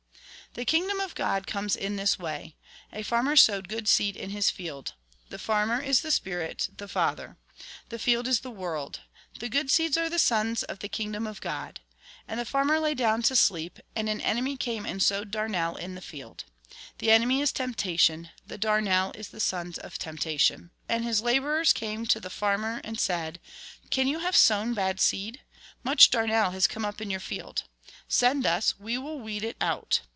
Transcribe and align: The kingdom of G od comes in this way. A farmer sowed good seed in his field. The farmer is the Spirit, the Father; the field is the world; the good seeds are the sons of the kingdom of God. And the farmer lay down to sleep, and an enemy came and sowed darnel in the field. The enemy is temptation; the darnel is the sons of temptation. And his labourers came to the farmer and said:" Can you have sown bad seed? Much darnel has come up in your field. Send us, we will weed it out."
The 0.53 0.65
kingdom 0.65 0.99
of 0.99 1.15
G 1.15 1.23
od 1.23 1.47
comes 1.47 1.77
in 1.77 1.95
this 1.95 2.19
way. 2.19 2.57
A 2.91 3.03
farmer 3.03 3.37
sowed 3.37 3.69
good 3.69 3.87
seed 3.87 4.17
in 4.17 4.31
his 4.31 4.49
field. 4.49 4.95
The 5.29 5.39
farmer 5.39 5.79
is 5.79 6.01
the 6.01 6.11
Spirit, 6.11 6.67
the 6.75 6.89
Father; 6.89 7.37
the 7.87 7.97
field 7.97 8.27
is 8.27 8.41
the 8.41 8.51
world; 8.51 8.99
the 9.39 9.47
good 9.47 9.71
seeds 9.71 9.97
are 9.97 10.09
the 10.09 10.19
sons 10.19 10.63
of 10.63 10.79
the 10.79 10.89
kingdom 10.89 11.25
of 11.25 11.39
God. 11.39 11.79
And 12.27 12.37
the 12.37 12.43
farmer 12.43 12.81
lay 12.81 12.93
down 12.93 13.21
to 13.23 13.35
sleep, 13.37 13.79
and 13.95 14.09
an 14.09 14.19
enemy 14.19 14.57
came 14.57 14.85
and 14.85 15.01
sowed 15.01 15.31
darnel 15.31 15.77
in 15.77 15.95
the 15.95 16.01
field. 16.01 16.43
The 16.97 17.11
enemy 17.11 17.39
is 17.39 17.53
temptation; 17.53 18.31
the 18.45 18.57
darnel 18.57 19.13
is 19.15 19.29
the 19.29 19.39
sons 19.39 19.77
of 19.77 19.97
temptation. 19.97 20.71
And 20.89 21.05
his 21.05 21.21
labourers 21.21 21.71
came 21.71 22.05
to 22.07 22.19
the 22.19 22.29
farmer 22.29 22.81
and 22.83 22.99
said:" 22.99 23.39
Can 23.89 24.05
you 24.09 24.19
have 24.19 24.35
sown 24.35 24.73
bad 24.73 24.99
seed? 24.99 25.43
Much 25.81 26.09
darnel 26.09 26.51
has 26.51 26.67
come 26.67 26.83
up 26.83 26.99
in 26.99 27.09
your 27.09 27.21
field. 27.21 27.63
Send 28.09 28.45
us, 28.45 28.77
we 28.77 28.97
will 28.97 29.17
weed 29.21 29.45
it 29.45 29.55
out." 29.61 30.01